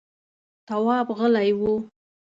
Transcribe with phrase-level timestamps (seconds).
[0.67, 1.61] تواب غلی و…